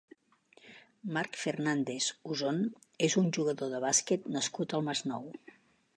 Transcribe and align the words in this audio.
Marc 1.17 1.37
Fernández 1.41 2.07
Usón 2.35 2.63
és 3.09 3.19
un 3.23 3.31
jugador 3.39 3.73
de 3.75 3.83
bàsquet 3.87 4.29
nascut 4.39 4.79
al 4.79 4.87
Masnou. 4.89 5.33